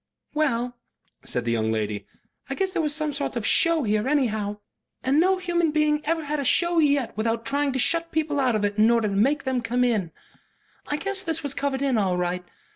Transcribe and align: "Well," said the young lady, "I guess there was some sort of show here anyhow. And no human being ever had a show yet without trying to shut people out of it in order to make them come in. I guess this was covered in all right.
"Well," 0.33 0.79
said 1.23 1.45
the 1.45 1.51
young 1.51 1.71
lady, 1.71 2.07
"I 2.49 2.55
guess 2.55 2.71
there 2.71 2.81
was 2.81 2.95
some 2.95 3.13
sort 3.13 3.35
of 3.35 3.45
show 3.45 3.83
here 3.83 4.09
anyhow. 4.09 4.57
And 5.03 5.19
no 5.19 5.37
human 5.37 5.69
being 5.69 6.01
ever 6.05 6.25
had 6.25 6.39
a 6.39 6.43
show 6.43 6.79
yet 6.79 7.15
without 7.15 7.45
trying 7.45 7.71
to 7.73 7.77
shut 7.77 8.11
people 8.11 8.39
out 8.39 8.55
of 8.55 8.65
it 8.65 8.79
in 8.79 8.89
order 8.89 9.07
to 9.09 9.13
make 9.13 9.43
them 9.43 9.61
come 9.61 9.83
in. 9.83 10.11
I 10.87 10.97
guess 10.97 11.21
this 11.21 11.43
was 11.43 11.53
covered 11.53 11.83
in 11.83 11.99
all 11.99 12.17
right. 12.17 12.43